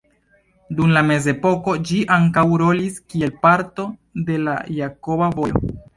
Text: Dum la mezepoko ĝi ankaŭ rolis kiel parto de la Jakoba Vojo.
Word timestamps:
Dum 0.77 0.93
la 0.93 1.01
mezepoko 1.09 1.75
ĝi 1.89 1.99
ankaŭ 2.17 2.45
rolis 2.63 2.97
kiel 3.13 3.35
parto 3.45 3.87
de 4.31 4.41
la 4.47 4.57
Jakoba 4.79 5.29
Vojo. 5.37 5.63